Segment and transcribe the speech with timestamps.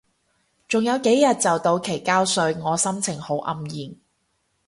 [0.67, 3.45] 仲有幾日就到期交稅，我心情好黯
[3.91, 3.99] 然